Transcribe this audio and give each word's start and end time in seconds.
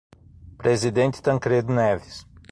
Presidente 0.57 1.21
Tancredo 1.21 1.71
Neves 1.75 2.25